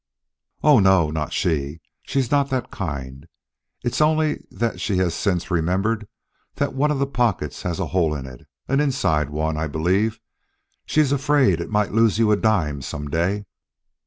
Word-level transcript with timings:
"Oh, 0.63 0.79
no 0.79 1.11
not 1.11 1.31
she. 1.31 1.79
She's 2.01 2.31
not 2.31 2.49
that 2.49 2.71
kind. 2.71 3.27
It's 3.83 4.01
only 4.01 4.43
that 4.49 4.81
she 4.81 4.97
has 4.97 5.13
since 5.13 5.51
remembered 5.51 6.07
that 6.55 6.73
one 6.73 6.89
of 6.89 6.97
the 6.97 7.05
pockets 7.05 7.61
has 7.61 7.79
a 7.79 7.85
hole 7.93 8.15
in 8.15 8.25
it 8.25 8.47
an 8.67 8.79
inside 8.79 9.29
one, 9.29 9.57
I 9.57 9.67
believe. 9.67 10.19
She's 10.87 11.11
afraid 11.11 11.61
it 11.61 11.69
might 11.69 11.91
lose 11.93 12.17
you 12.17 12.31
a 12.31 12.35
dime 12.35 12.81
some 12.81 13.09
day. 13.11 13.45